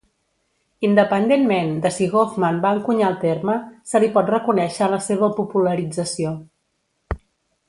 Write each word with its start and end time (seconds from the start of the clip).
Independentment 0.87 1.75
de 1.83 1.91
si 1.97 2.07
Goffman 2.15 2.57
va 2.65 2.71
encunyar 2.77 3.11
el 3.13 3.19
terme, 3.25 3.59
se 3.93 4.03
li 4.05 4.11
pot 4.19 4.33
reconèixer 4.35 4.89
la 4.95 5.03
seva 5.11 5.31
popularització. 5.41 6.35